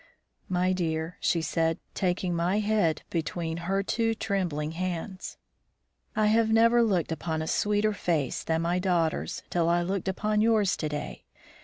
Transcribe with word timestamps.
"My 0.49 0.73
dear," 0.73 1.17
she 1.19 1.43
said, 1.43 1.77
taking 1.93 2.33
my 2.35 2.57
head 2.57 3.03
between 3.11 3.57
her 3.57 3.83
two 3.83 4.15
trembling 4.15 4.71
hands, 4.71 5.37
"I 6.15 6.25
have 6.25 6.49
never 6.51 6.81
looked 6.81 7.11
upon 7.11 7.43
a 7.43 7.47
sweeter 7.47 7.93
face 7.93 8.43
than 8.43 8.63
my 8.63 8.79
daughter's 8.79 9.43
till 9.51 9.69
I 9.69 9.83
looked 9.83 10.07
upon 10.07 10.41
yours 10.41 10.75
to 10.77 10.89
day. 10.89 11.25